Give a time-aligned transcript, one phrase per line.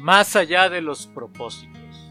[0.00, 2.10] Más allá de los propósitos.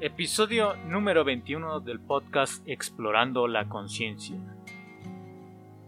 [0.00, 4.36] Episodio número 21 del podcast Explorando la Conciencia.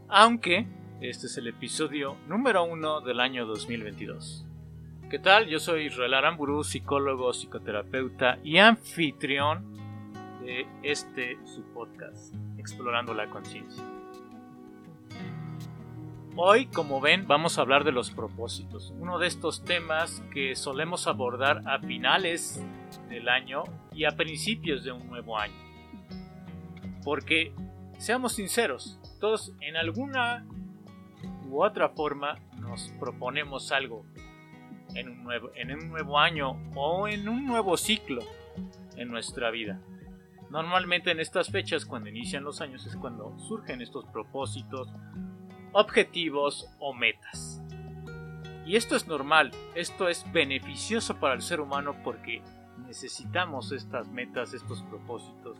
[0.08, 0.66] Aunque
[1.00, 4.44] este es el episodio número 1 del año 2022.
[5.08, 5.46] ¿Qué tal?
[5.46, 9.76] Yo soy Israel Aramburu, psicólogo, psicoterapeuta y anfitrión
[10.40, 13.84] de este su podcast, Explorando la Conciencia.
[16.42, 21.06] Hoy, como ven, vamos a hablar de los propósitos, uno de estos temas que solemos
[21.06, 22.64] abordar a finales
[23.10, 25.52] del año y a principios de un nuevo año.
[27.04, 27.52] Porque,
[27.98, 30.46] seamos sinceros, todos en alguna
[31.46, 34.06] u otra forma nos proponemos algo
[34.94, 35.22] en un
[35.90, 38.22] nuevo, año o en un nuevo ciclo
[38.96, 39.78] en nuestra vida.
[40.48, 44.88] Normalmente en estas fechas, cuando inician los años, es cuando surgen estos propósitos
[45.72, 47.62] objetivos o metas.
[48.66, 52.42] Y esto es normal, esto es beneficioso para el ser humano porque
[52.86, 55.58] necesitamos estas metas, estos propósitos,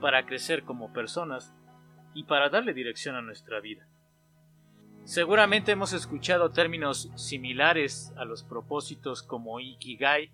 [0.00, 1.54] para crecer como personas
[2.14, 3.86] y para darle dirección a nuestra vida.
[5.04, 10.30] Seguramente hemos escuchado términos similares a los propósitos como Ikigai,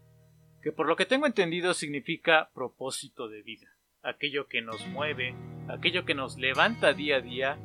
[0.62, 3.69] que por lo que tengo entendido significa propósito de vida,
[4.02, 5.34] aquello que nos mueve,
[5.69, 7.58] aquello que nos levanta día a día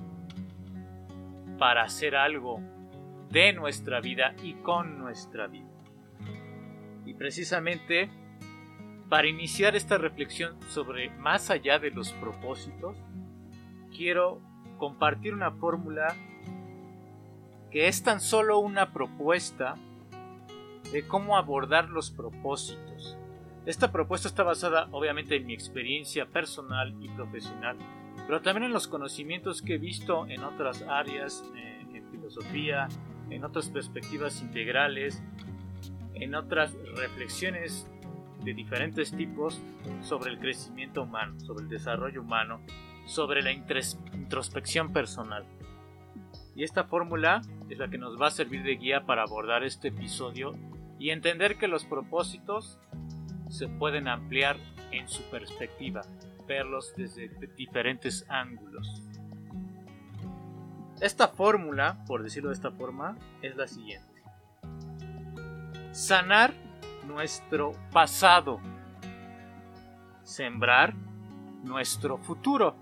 [1.57, 2.59] para hacer algo
[3.29, 5.69] de nuestra vida y con nuestra vida.
[7.05, 8.09] Y precisamente
[9.09, 12.97] para iniciar esta reflexión sobre más allá de los propósitos,
[13.95, 14.41] quiero
[14.77, 16.15] compartir una fórmula
[17.69, 19.75] que es tan solo una propuesta
[20.91, 23.17] de cómo abordar los propósitos.
[23.65, 27.77] Esta propuesta está basada obviamente en mi experiencia personal y profesional
[28.27, 32.87] pero también en los conocimientos que he visto en otras áreas, eh, en filosofía,
[33.29, 35.21] en otras perspectivas integrales,
[36.13, 37.87] en otras reflexiones
[38.43, 39.61] de diferentes tipos
[40.01, 42.61] sobre el crecimiento humano, sobre el desarrollo humano,
[43.05, 45.45] sobre la introspección personal.
[46.55, 49.87] Y esta fórmula es la que nos va a servir de guía para abordar este
[49.89, 50.55] episodio
[50.99, 52.79] y entender que los propósitos
[53.49, 54.57] se pueden ampliar
[54.91, 56.01] en su perspectiva,
[56.53, 59.01] verlos desde diferentes ángulos.
[61.01, 64.21] Esta fórmula, por decirlo de esta forma, es la siguiente.
[65.91, 66.53] Sanar
[67.07, 68.59] nuestro pasado.
[70.23, 70.93] Sembrar
[71.63, 72.75] nuestro futuro.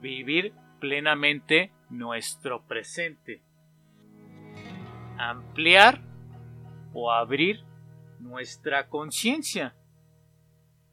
[0.00, 3.42] Vivir plenamente nuestro presente.
[5.18, 6.02] Ampliar
[6.92, 7.64] o abrir
[8.20, 9.74] nuestra conciencia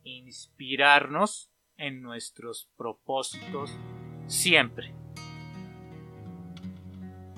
[0.03, 3.77] inspirarnos en nuestros propósitos
[4.27, 4.93] siempre.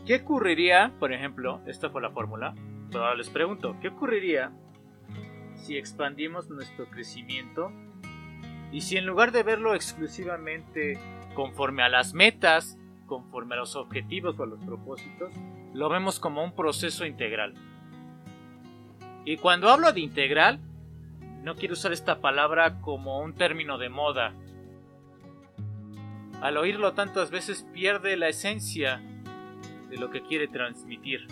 [0.06, 2.54] ¿Qué ocurriría, por ejemplo, esta fue la fórmula,
[2.92, 4.52] pero ahora les pregunto, ¿qué ocurriría
[5.56, 7.72] si expandimos nuestro crecimiento
[8.72, 11.00] y si en lugar de verlo exclusivamente
[11.34, 12.78] conforme a las metas,
[13.08, 15.34] conforme a los objetivos o a los propósitos,
[15.74, 17.56] lo vemos como un proceso integral?
[19.26, 20.60] Y cuando hablo de integral,
[21.46, 24.34] no quiero usar esta palabra como un término de moda.
[26.42, 29.00] Al oírlo tantas veces pierde la esencia
[29.88, 31.28] de lo que quiere transmitir.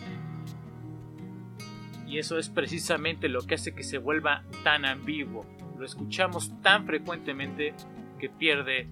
[2.06, 5.48] Y eso es precisamente lo que hace que se vuelva tan ambiguo.
[5.80, 7.74] Lo escuchamos tan frecuentemente
[8.20, 8.90] que pierde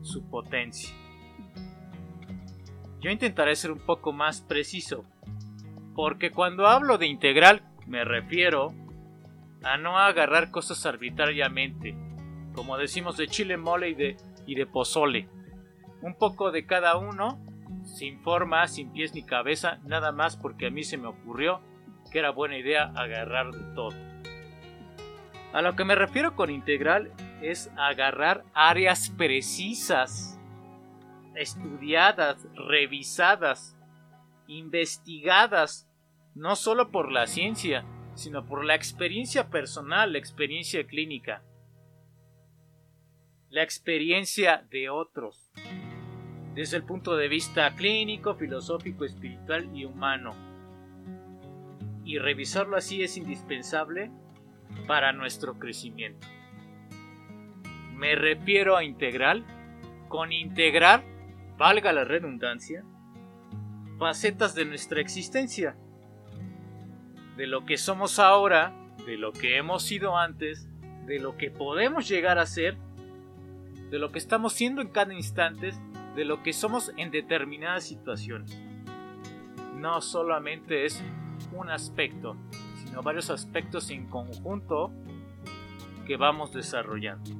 [0.00, 0.88] su potencia.
[2.98, 5.04] Yo intentaré ser un poco más preciso,
[5.94, 8.72] porque cuando hablo de integral me refiero
[9.62, 11.96] a no agarrar cosas arbitrariamente,
[12.54, 14.16] como decimos de chile mole y de,
[14.46, 15.28] y de pozole.
[16.00, 17.38] Un poco de cada uno,
[17.84, 21.60] sin forma, sin pies ni cabeza, nada más porque a mí se me ocurrió
[22.10, 23.96] que era buena idea agarrar de todo.
[25.52, 27.12] A lo que me refiero con integral
[27.42, 30.38] es agarrar áreas precisas,
[31.34, 33.76] estudiadas, revisadas,
[34.46, 35.88] investigadas,
[36.34, 37.84] no solo por la ciencia,
[38.22, 41.42] sino por la experiencia personal, la experiencia clínica,
[43.50, 45.50] la experiencia de otros,
[46.54, 50.34] desde el punto de vista clínico, filosófico, espiritual y humano.
[52.04, 54.12] Y revisarlo así es indispensable
[54.86, 56.26] para nuestro crecimiento.
[57.94, 59.44] Me refiero a integral,
[60.08, 61.02] con integrar,
[61.58, 62.84] valga la redundancia,
[63.98, 65.76] facetas de nuestra existencia
[67.36, 68.72] de lo que somos ahora,
[69.06, 70.68] de lo que hemos sido antes,
[71.06, 72.76] de lo que podemos llegar a ser,
[73.90, 75.72] de lo que estamos siendo en cada instante,
[76.14, 78.58] de lo que somos en determinadas situaciones.
[79.76, 81.02] No solamente es
[81.52, 82.36] un aspecto,
[82.84, 84.92] sino varios aspectos en conjunto
[86.06, 87.30] que vamos desarrollando.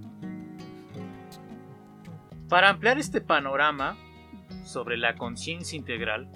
[2.48, 3.96] Para ampliar este panorama
[4.64, 6.30] sobre la conciencia integral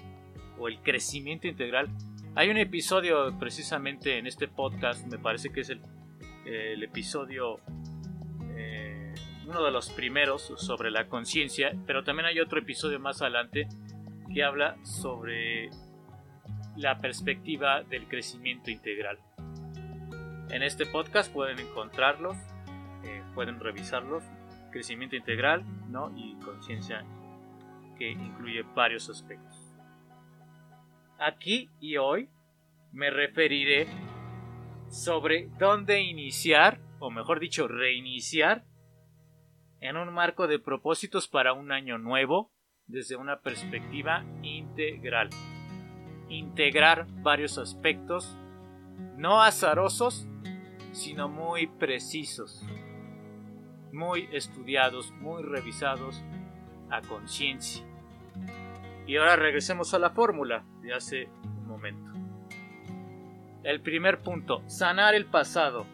[0.57, 1.89] o el crecimiento integral,
[2.37, 5.81] hay un episodio precisamente en este podcast, me parece que es el,
[6.83, 7.59] episodio,
[8.55, 9.15] eh,
[9.47, 13.67] uno de los primeros sobre la conciencia, pero también hay otro episodio más adelante
[14.31, 15.71] que habla sobre
[16.75, 19.17] la perspectiva del crecimiento integral.
[20.51, 22.37] En este podcast pueden encontrarlos,
[23.03, 24.23] eh, pueden revisarlos,
[24.71, 26.13] crecimiento integral ¿no?
[26.15, 27.03] y conciencia
[27.97, 29.56] que incluye varios aspectos.
[31.19, 32.29] Aquí y hoy
[32.91, 33.87] me referiré
[34.89, 38.65] sobre dónde iniciar, o mejor dicho, reiniciar
[39.79, 42.51] en un marco de propósitos para un año nuevo
[42.85, 45.29] desde una perspectiva integral.
[46.29, 48.37] Integrar varios aspectos,
[49.17, 50.27] no azarosos,
[50.91, 52.63] sino muy precisos,
[53.91, 56.23] muy estudiados, muy revisados
[56.89, 57.83] a conciencia.
[59.07, 62.11] Y ahora regresemos a la fórmula de hace un momento.
[63.63, 65.85] El primer punto, sanar el pasado.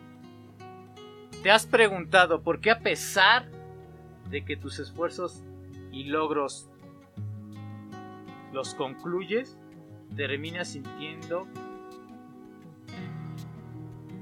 [1.44, 3.48] ¿Te has preguntado por qué a pesar
[4.30, 5.44] de que tus esfuerzos
[5.92, 6.70] y logros
[8.52, 9.60] los concluyes,
[10.16, 11.48] terminas sintiendo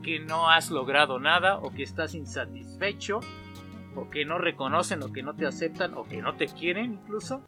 [0.03, 3.19] que no has logrado nada o que estás insatisfecho
[3.95, 7.41] o que no reconocen o que no te aceptan o que no te quieren incluso?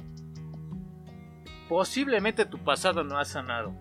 [1.70, 3.74] Posiblemente tu pasado no ha sanado.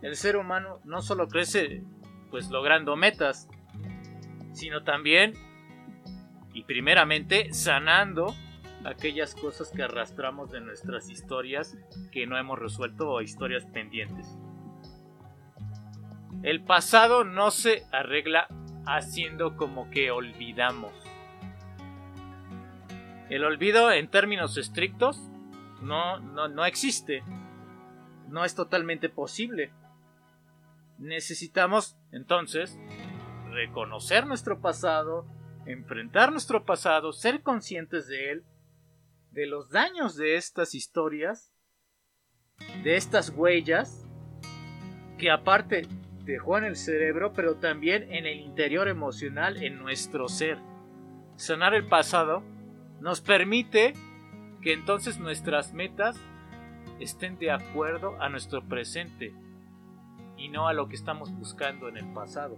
[0.00, 1.82] El ser humano no solo crece
[2.30, 3.48] pues logrando metas,
[4.52, 5.34] sino también
[6.54, 8.34] y primeramente sanando
[8.84, 11.76] aquellas cosas que arrastramos de nuestras historias
[12.10, 14.26] que no hemos resuelto o historias pendientes.
[16.42, 18.48] El pasado no se arregla
[18.86, 20.92] haciendo como que olvidamos.
[23.30, 25.31] El olvido en términos estrictos
[25.82, 27.22] no, no, no existe.
[28.28, 29.72] No es totalmente posible.
[30.98, 32.78] Necesitamos entonces
[33.50, 35.26] reconocer nuestro pasado,
[35.66, 38.44] enfrentar nuestro pasado, ser conscientes de él
[39.32, 41.52] de los daños de estas historias,
[42.84, 44.06] de estas huellas,
[45.18, 45.88] que aparte
[46.24, 50.58] dejó en el cerebro, pero también en el interior emocional, en nuestro ser.
[51.36, 52.42] Sanar el pasado
[53.00, 53.94] nos permite
[54.62, 56.16] que entonces nuestras metas
[57.00, 59.34] estén de acuerdo a nuestro presente
[60.36, 62.56] y no a lo que estamos buscando en el pasado.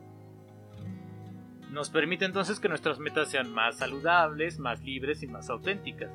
[1.70, 6.10] Nos permite entonces que nuestras metas sean más saludables, más libres y más auténticas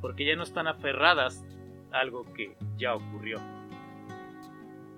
[0.00, 1.44] porque ya no están aferradas
[1.92, 3.38] a algo que ya ocurrió.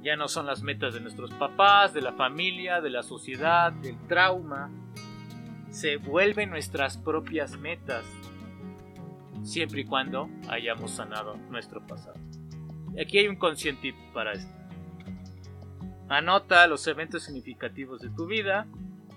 [0.03, 3.97] Ya no son las metas de nuestros papás, de la familia, de la sociedad, del
[4.09, 4.71] trauma.
[5.71, 8.05] Se vuelven nuestras propias metas,
[9.43, 12.19] siempre y cuando hayamos sanado nuestro pasado.
[13.01, 14.53] Aquí hay un consciente para esto.
[16.09, 18.67] Anota los eventos significativos de tu vida,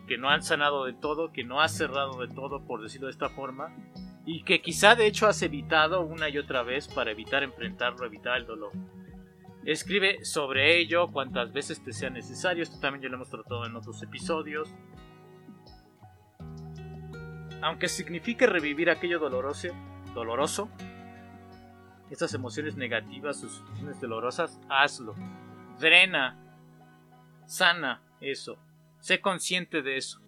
[0.08, 3.12] que no han sanado de todo, que no has cerrado de todo, por decirlo de
[3.12, 3.76] esta forma,
[4.26, 8.38] y que quizá de hecho has evitado una y otra vez para evitar enfrentarlo, evitar
[8.38, 8.72] el dolor.
[9.66, 13.76] Escribe sobre ello cuantas veces te sea necesario, esto también ya lo hemos tratado en
[13.76, 14.74] otros episodios.
[17.62, 19.70] Aunque signifique revivir aquello doloroso,
[20.16, 20.70] doloroso,
[22.10, 25.14] estas emociones negativas, sus emociones dolorosas, hazlo.
[25.80, 26.40] Drena,
[27.46, 28.58] sana eso,
[29.00, 30.22] sé consciente de eso.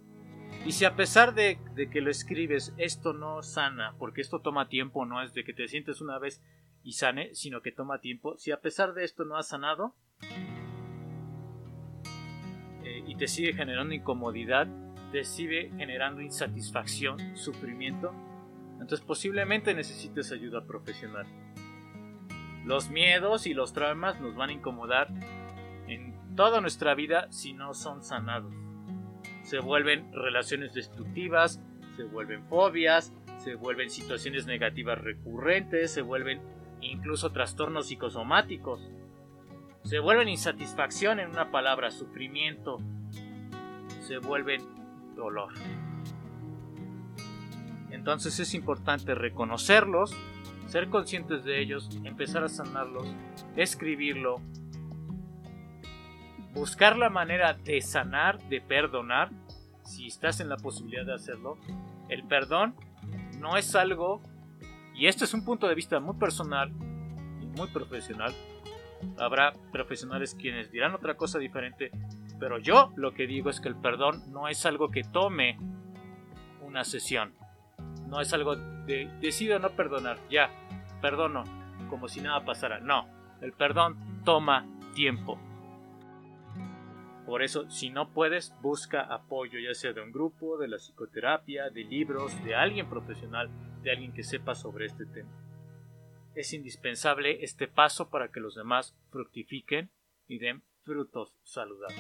[0.65, 1.59] Y si a pesar de,
[1.91, 5.67] que lo escribes, esto no sana, porque esto toma tiempo, no es de que te
[5.67, 6.43] sientes una vez
[6.83, 9.95] y sane, sino que toma tiempo, si a pesar de esto no has sanado
[12.83, 14.67] eh, y te sigue generando incomodidad,
[15.11, 18.13] te sigue generando insatisfacción, sufrimiento,
[18.81, 21.25] entonces posiblemente necesites ayuda profesional.
[22.65, 25.07] Los miedos y los traumas nos van a incomodar
[25.87, 28.53] en toda nuestra vida si no son sanados
[29.47, 31.61] se vuelven relaciones destructivas,
[31.95, 36.41] se vuelven fobias, se vuelven situaciones negativas recurrentes, se vuelven
[36.81, 38.91] incluso trastornos psicosomáticos,
[39.83, 42.79] se vuelven insatisfacción en una palabra, sufrimiento,
[44.01, 44.61] se vuelven
[45.15, 45.53] dolor.
[48.07, 50.15] Entonces es importante reconocerlos,
[50.67, 53.05] ser conscientes de ellos, empezar a sanarlos,
[53.57, 54.39] escribirlo,
[56.53, 59.31] buscar la manera de sanar, de perdonar,
[59.83, 61.57] si estás en la posibilidad de hacerlo.
[62.07, 62.75] El perdón
[63.39, 64.21] no es algo,
[64.95, 66.71] y esto es un punto de vista muy personal
[67.41, 68.33] y muy profesional,
[69.19, 71.91] Habrá profesionales quienes dirán otra cosa diferente,
[72.39, 75.59] pero yo lo que digo es que el perdón no es algo que tome
[76.61, 77.36] una sesión.
[78.07, 80.49] No es algo de decido no perdonar, ya,
[81.01, 81.43] perdono,
[81.89, 82.79] como si nada pasara.
[82.79, 83.07] No,
[83.41, 85.39] el perdón toma tiempo.
[87.25, 91.69] Por eso, si no puedes, busca apoyo, ya sea de un grupo, de la psicoterapia,
[91.69, 93.49] de libros, de alguien profesional,
[93.83, 95.29] de alguien que sepa sobre este tema.
[96.35, 99.89] Es indispensable este paso para que los demás fructifiquen
[100.27, 101.99] y den frutos saludables.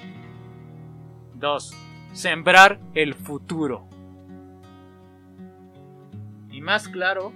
[1.33, 1.71] 2.
[2.13, 3.96] Sembrar el futuro.
[6.57, 7.33] Y más claro,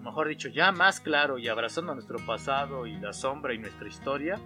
[0.00, 4.38] mejor dicho, ya más claro y abrazando nuestro pasado y la sombra y nuestra historia,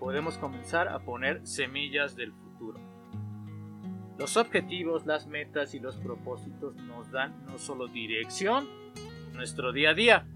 [0.00, 2.80] podemos comenzar a poner semillas del futuro.
[4.18, 8.66] Los objetivos, las metas y los propósitos nos dan no solo dirección
[9.32, 10.26] nuestro día a día,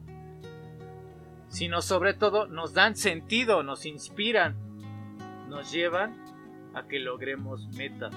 [1.48, 4.54] sino sobre todo nos dan sentido, nos inspiran,
[5.48, 6.14] nos llevan
[6.74, 8.14] a que logremos metas.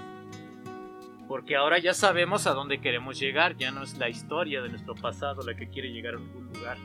[1.34, 4.94] Porque ahora ya sabemos a dónde queremos llegar, ya no es la historia de nuestro
[4.94, 6.78] pasado la que quiere llegar a algún lugar,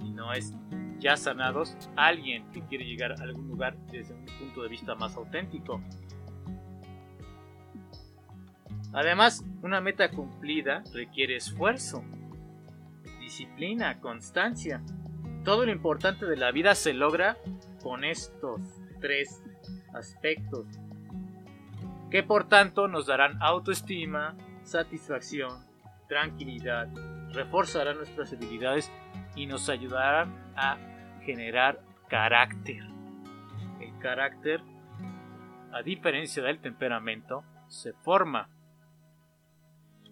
[0.00, 0.54] sino es
[1.00, 5.16] ya sanados, alguien que quiere llegar a algún lugar desde un punto de vista más
[5.16, 5.82] auténtico.
[8.92, 12.04] Además, una meta cumplida requiere esfuerzo,
[13.18, 14.80] disciplina, constancia.
[15.42, 17.36] Todo lo importante de la vida se logra
[17.82, 18.60] con estos
[19.00, 19.42] tres
[19.92, 20.66] aspectos,
[22.14, 25.66] que por tanto nos darán autoestima, satisfacción,
[26.06, 26.86] tranquilidad,
[27.32, 28.92] reforzarán nuestras habilidades
[29.34, 30.78] y nos ayudarán a
[31.24, 32.84] generar carácter.
[33.80, 34.62] El carácter,
[35.72, 38.48] a diferencia del temperamento, se forma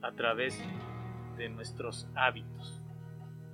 [0.03, 0.61] a través
[1.37, 2.83] de nuestros hábitos.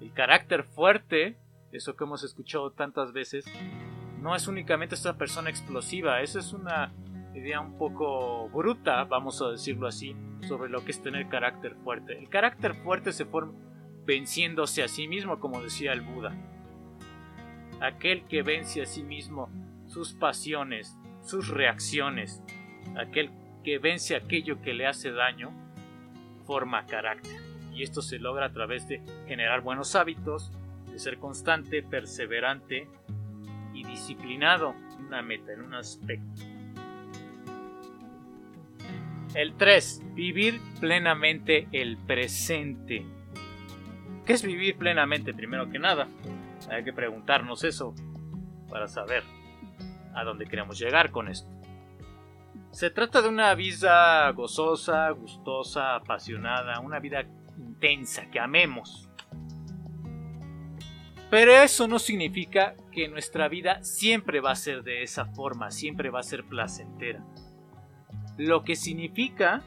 [0.01, 1.37] El carácter fuerte,
[1.71, 3.45] eso que hemos escuchado tantas veces,
[4.23, 6.95] no es únicamente esta persona explosiva, esa es una
[7.35, 10.17] idea un poco bruta, vamos a decirlo así,
[10.47, 12.19] sobre lo que es tener carácter fuerte.
[12.19, 13.53] El carácter fuerte se forma
[14.05, 16.35] venciéndose a sí mismo, como decía el Buda
[17.81, 19.51] aquel que vence a sí mismo
[19.87, 22.43] sus pasiones, sus reacciones,
[22.97, 23.31] aquel
[23.65, 25.51] que vence aquello que le hace daño,
[26.45, 27.41] forma carácter.
[27.73, 30.53] Y esto se logra a través de generar buenos hábitos,
[30.91, 32.89] de ser constante, perseverante
[33.73, 36.43] y disciplinado en una meta, en un aspecto.
[39.35, 40.03] El 3.
[40.15, 43.05] Vivir plenamente el presente.
[44.25, 46.09] ¿Qué es vivir plenamente primero que nada?
[46.71, 47.95] Hay que preguntarnos eso
[48.69, 49.23] para saber
[50.15, 51.49] a dónde queremos llegar con esto.
[52.71, 57.25] Se trata de una vida gozosa, gustosa, apasionada, una vida
[57.57, 59.11] intensa, que amemos.
[61.31, 66.11] Pero eso no significa que nuestra vida siempre va a ser de esa forma, siempre
[66.11, 67.25] va a ser placentera.
[68.39, 69.63] Lo que significa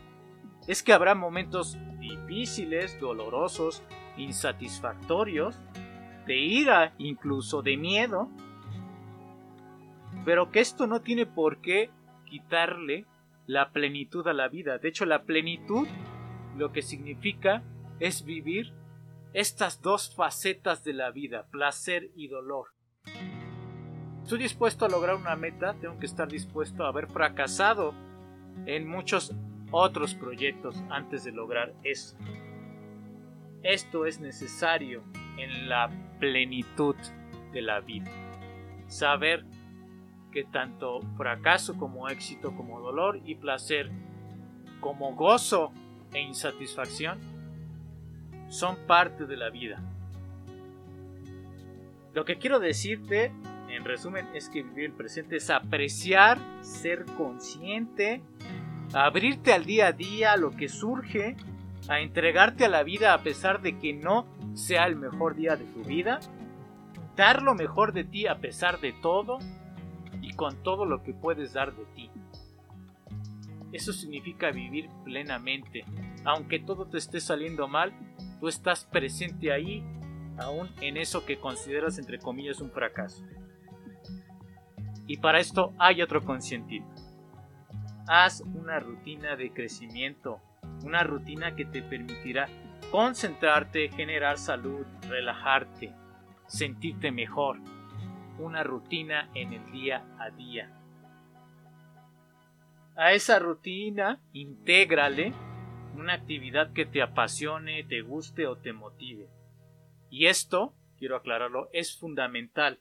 [0.65, 3.83] es que habrá momentos difíciles, dolorosos,
[4.17, 5.59] insatisfactorios,
[6.25, 8.29] de ira, incluso de miedo,
[10.23, 11.89] pero que esto no tiene por qué
[12.25, 13.05] quitarle
[13.45, 14.77] la plenitud a la vida.
[14.77, 15.87] De hecho, la plenitud
[16.55, 17.63] lo que significa
[17.99, 18.73] es vivir
[19.33, 22.67] estas dos facetas de la vida, placer y dolor.
[24.23, 27.93] Estoy dispuesto a lograr una meta, tengo que estar dispuesto a haber fracasado
[28.65, 29.33] en muchos
[29.71, 32.17] otros proyectos antes de lograr eso.
[33.63, 35.03] Esto es necesario
[35.37, 35.89] en la
[36.19, 36.95] plenitud
[37.53, 38.11] de la vida.
[38.87, 39.45] Saber
[40.31, 43.91] que tanto fracaso como éxito, como dolor y placer,
[44.79, 45.71] como gozo
[46.13, 47.19] e insatisfacción,
[48.49, 49.81] son parte de la vida.
[52.13, 53.31] Lo que quiero decirte,
[53.69, 58.21] en resumen, es que vivir el presente es apreciar, ser consciente,
[58.93, 61.35] abrirte al día a día, a lo que surge,
[61.87, 65.65] a entregarte a la vida a pesar de que no sea el mejor día de
[65.65, 66.19] tu vida,
[67.15, 69.39] dar lo mejor de ti a pesar de todo
[70.21, 72.11] y con todo lo que puedes dar de ti.
[73.71, 75.85] Eso significa vivir plenamente.
[76.25, 77.93] Aunque todo te esté saliendo mal,
[78.39, 79.83] tú estás presente ahí,
[80.37, 83.23] aún en eso que consideras entre comillas un fracaso.
[85.07, 86.87] Y para esto hay otro conscientito.
[88.07, 90.41] Haz una rutina de crecimiento,
[90.83, 92.47] una rutina que te permitirá
[92.91, 95.93] concentrarte, generar salud, relajarte,
[96.47, 97.59] sentirte mejor.
[98.39, 100.71] Una rutina en el día a día.
[102.95, 105.33] A esa rutina intégrale
[105.95, 109.29] una actividad que te apasione, te guste o te motive.
[110.09, 112.79] Y esto quiero aclararlo, es fundamental.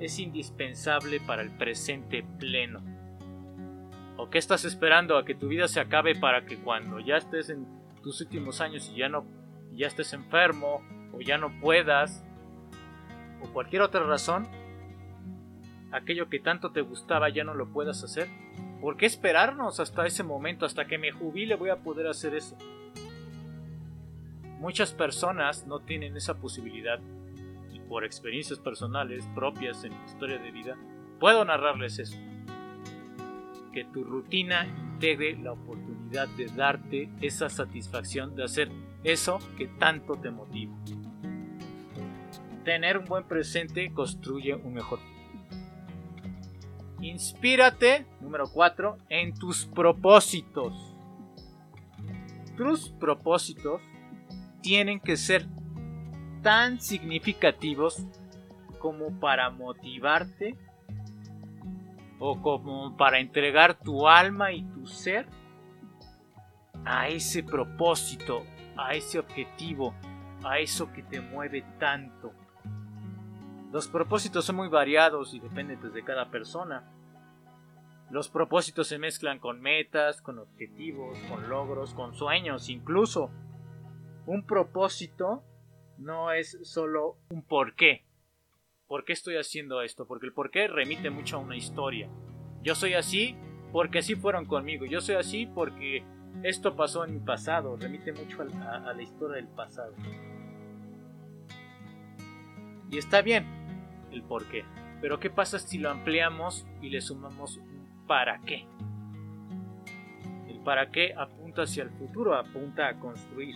[0.00, 2.97] Es indispensable para el presente pleno.
[4.18, 7.50] ¿O qué estás esperando a que tu vida se acabe para que cuando ya estés
[7.50, 7.66] en
[8.02, 9.24] tus últimos años y ya no
[9.72, 10.82] ya estés enfermo
[11.12, 12.24] o ya no puedas
[13.40, 14.48] o cualquier otra razón,
[15.92, 18.26] aquello que tanto te gustaba ya no lo puedas hacer?
[18.80, 22.58] ¿Por qué esperarnos hasta ese momento, hasta que me jubile voy a poder hacer eso?
[24.58, 26.98] Muchas personas no tienen esa posibilidad
[27.72, 30.76] y por experiencias personales propias en mi historia de vida,
[31.20, 32.18] puedo narrarles eso.
[33.78, 38.72] Que tu rutina integre la oportunidad de darte esa satisfacción de hacer
[39.04, 40.74] eso que tanto te motiva.
[42.64, 45.62] Tener un buen presente construye un mejor futuro.
[47.02, 50.74] Inspírate, número 4, en tus propósitos.
[52.56, 53.80] Tus propósitos
[54.60, 55.46] tienen que ser
[56.42, 58.04] tan significativos
[58.80, 60.56] como para motivarte
[62.18, 65.26] o como para entregar tu alma y tu ser
[66.84, 68.44] a ese propósito,
[68.76, 69.94] a ese objetivo,
[70.44, 72.32] a eso que te mueve tanto.
[73.72, 76.90] Los propósitos son muy variados y dependen de cada persona.
[78.10, 83.30] Los propósitos se mezclan con metas, con objetivos, con logros, con sueños incluso.
[84.24, 85.42] Un propósito
[85.98, 88.07] no es solo un por qué.
[88.88, 90.06] ¿Por qué estoy haciendo esto?
[90.06, 92.08] Porque el por qué remite mucho a una historia.
[92.62, 93.36] Yo soy así
[93.70, 94.86] porque así fueron conmigo.
[94.86, 96.02] Yo soy así porque
[96.42, 97.76] esto pasó en mi pasado.
[97.76, 99.92] Remite mucho a, la historia del pasado.
[102.90, 103.44] Y está bien
[104.10, 104.64] el por qué.
[105.02, 108.66] Pero ¿qué pasa si lo ampliamos y le sumamos un para qué?
[110.48, 113.54] El para qué apunta hacia el futuro, apunta a construir.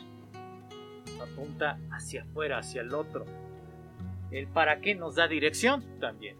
[1.23, 3.25] Apunta hacia afuera, hacia el otro.
[4.33, 6.37] El para qué nos da dirección también.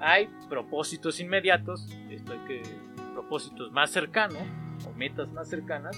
[0.00, 2.62] Hay propósitos inmediatos, esto hay que
[3.12, 4.42] propósitos más cercanos
[4.88, 5.96] o metas más cercanas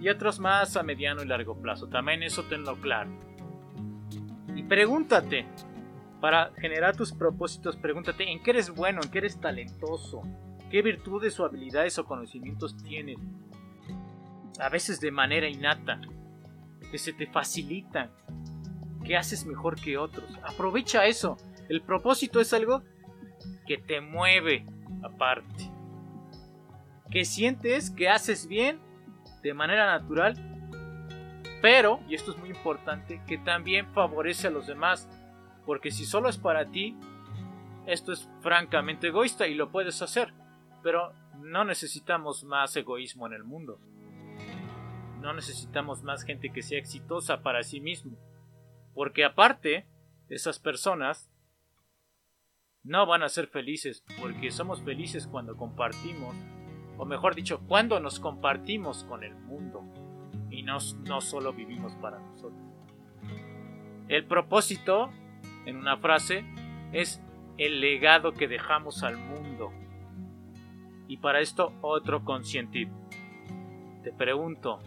[0.00, 1.88] y otros más a mediano y largo plazo.
[1.88, 3.10] También eso tenlo claro.
[4.54, 5.46] Y pregúntate,
[6.20, 10.22] para generar tus propósitos, pregúntate en qué eres bueno, en qué eres talentoso,
[10.70, 13.18] qué virtudes o habilidades o conocimientos tienes.
[14.58, 16.00] A veces de manera innata,
[16.90, 18.10] que se te facilitan,
[19.06, 20.28] que haces mejor que otros.
[20.42, 21.36] Aprovecha eso.
[21.68, 22.82] El propósito es algo
[23.66, 24.66] que te mueve
[25.02, 25.70] aparte.
[27.10, 28.80] Que sientes que haces bien
[29.42, 30.56] de manera natural
[31.66, 35.08] pero, y esto es muy importante, que también favorece a los demás.
[35.64, 36.96] Porque si solo es para ti,
[37.86, 40.32] esto es francamente egoísta y lo puedes hacer.
[40.82, 43.80] Pero no necesitamos más egoísmo en el mundo.
[45.20, 48.16] No necesitamos más gente que sea exitosa para sí mismo.
[48.96, 49.86] Porque aparte,
[50.30, 51.30] esas personas
[52.82, 56.34] no van a ser felices porque somos felices cuando compartimos,
[56.96, 59.84] o mejor dicho, cuando nos compartimos con el mundo
[60.50, 62.58] y no, no solo vivimos para nosotros.
[64.08, 65.10] El propósito,
[65.66, 66.46] en una frase,
[66.92, 67.20] es
[67.58, 69.72] el legado que dejamos al mundo.
[71.06, 72.88] Y para esto otro conscientip.
[74.02, 74.80] Te pregunto,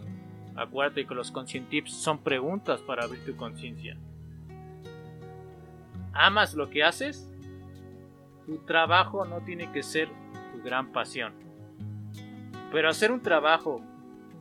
[0.60, 3.96] acuérdate que los conscientips son preguntas para abrir tu conciencia.
[6.12, 7.26] ¿Amas lo que haces?
[8.44, 10.08] Tu trabajo no tiene que ser
[10.52, 11.32] tu gran pasión.
[12.70, 13.80] Pero hacer un trabajo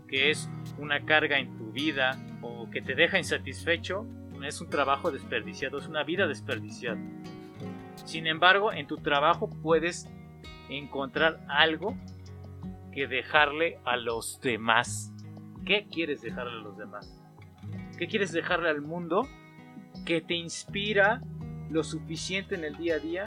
[0.08, 4.06] que es una carga en tu vida o que te deja insatisfecho,
[4.44, 7.00] es un trabajo desperdiciado, es una vida desperdiciada.
[8.06, 10.10] Sin embargo, en tu trabajo puedes
[10.70, 11.96] encontrar algo
[12.92, 15.14] que dejarle a los demás.
[15.66, 17.22] ¿Qué quieres dejarle a los demás?
[17.98, 19.28] ¿Qué quieres dejarle al mundo
[20.06, 21.22] que te inspira
[21.70, 23.26] lo suficiente en el día a día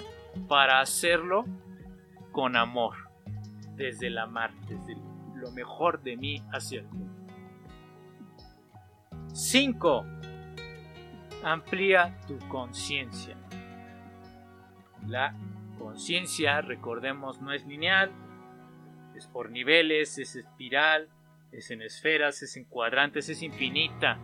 [0.48, 1.44] para hacerlo
[2.32, 2.94] con amor?
[3.76, 4.96] Desde el amar, desde
[5.34, 7.12] lo mejor de mí hacia el mundo.
[9.34, 10.04] 5.
[11.42, 13.36] Amplía tu conciencia.
[15.06, 15.34] La
[15.78, 18.10] conciencia, recordemos, no es lineal,
[19.16, 21.08] es por niveles, es espiral,
[21.52, 24.18] es en esferas, es en cuadrantes, es infinita.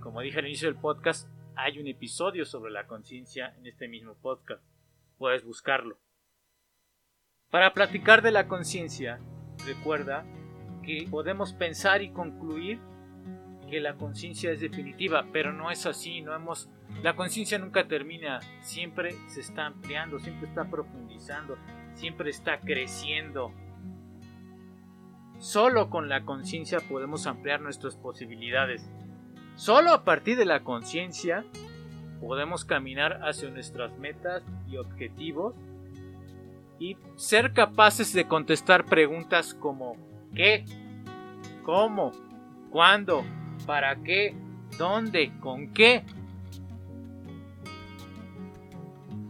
[0.00, 4.14] Como dije al inicio del podcast, hay un episodio sobre la conciencia en este mismo
[4.14, 4.62] podcast.
[5.18, 5.98] Puedes buscarlo.
[7.50, 9.20] Para platicar de la conciencia,
[9.66, 10.24] recuerda
[10.82, 12.78] que podemos pensar y concluir
[13.68, 16.68] que la conciencia es definitiva, pero no es así, no hemos
[17.02, 21.58] la conciencia nunca termina, siempre se está ampliando, siempre está profundizando,
[21.94, 23.52] siempre está creciendo.
[25.38, 28.88] Solo con la conciencia podemos ampliar nuestras posibilidades.
[29.54, 31.44] Solo a partir de la conciencia
[32.20, 35.54] podemos caminar hacia nuestras metas y objetivos
[36.78, 39.96] y ser capaces de contestar preguntas como
[40.34, 40.64] ¿qué?
[41.62, 42.12] ¿Cómo?
[42.70, 43.24] ¿Cuándo?
[43.66, 44.34] ¿Para qué?
[44.78, 45.32] ¿Dónde?
[45.40, 46.04] ¿Con qué?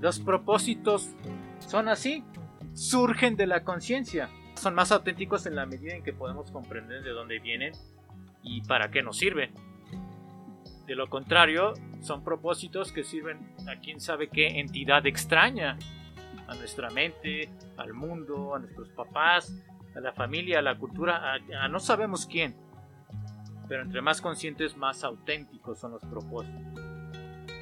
[0.01, 1.11] Los propósitos
[1.59, 2.25] son así,
[2.75, 4.29] surgen de la conciencia.
[4.57, 7.73] Son más auténticos en la medida en que podemos comprender de dónde vienen
[8.43, 9.53] y para qué nos sirven.
[10.87, 15.77] De lo contrario, son propósitos que sirven a quién sabe qué entidad extraña,
[16.47, 19.53] a nuestra mente, al mundo, a nuestros papás,
[19.97, 22.55] a la familia, a la cultura, a, no sabemos quién.
[23.69, 26.81] Pero entre más conscientes, más auténticos son los propósitos.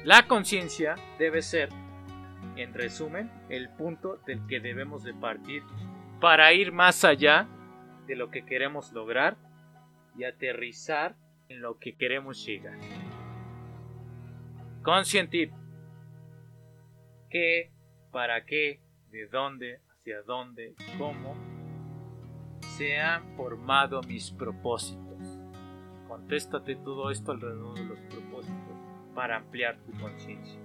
[0.03, 1.69] La conciencia debe ser,
[2.57, 5.63] en resumen, el punto del que debemos de partir
[6.19, 7.47] para ir más allá
[8.07, 9.37] de lo que queremos lograr
[10.17, 11.15] y aterrizar
[11.49, 12.77] en lo que queremos llegar.
[14.83, 15.51] Conscientir.
[17.29, 17.71] ¿Qué?
[18.11, 18.81] ¿Para qué?
[19.11, 19.81] ¿De dónde?
[19.89, 20.75] ¿Hacia dónde?
[20.97, 21.35] ¿Cómo?
[22.77, 25.39] Se han formado mis propósitos.
[26.07, 28.77] Contéstate todo esto alrededor de los propósitos
[29.13, 30.59] para ampliar tu conciencia.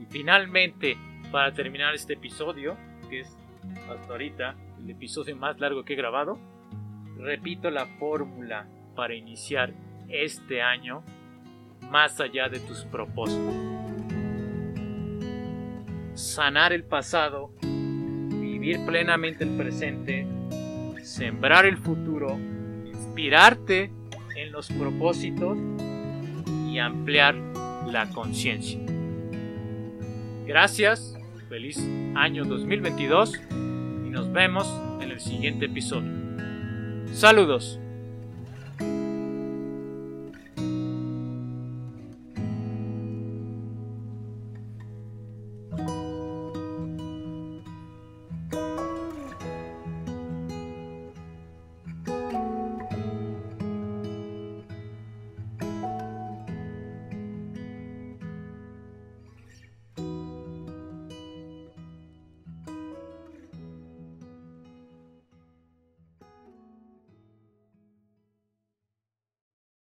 [0.00, 0.96] Y finalmente,
[1.30, 2.76] para terminar este episodio,
[3.08, 3.38] que es
[3.90, 6.38] hasta ahorita el episodio más largo que he grabado,
[7.18, 9.72] repito la fórmula para iniciar
[10.08, 11.02] este año
[11.90, 13.54] más allá de tus propósitos.
[16.14, 20.26] Sanar el pasado, vivir plenamente el presente,
[21.02, 22.38] sembrar el futuro,
[22.84, 23.90] inspirarte
[24.36, 25.58] en los propósitos
[26.68, 27.34] y ampliar
[27.86, 28.80] la conciencia.
[30.46, 31.16] Gracias,
[31.52, 31.78] feliz
[32.14, 34.66] año 2022 y nos vemos
[35.02, 36.10] en el siguiente episodio.
[37.12, 37.81] Saludos.